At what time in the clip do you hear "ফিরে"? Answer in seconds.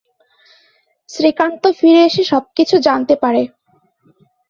1.79-2.01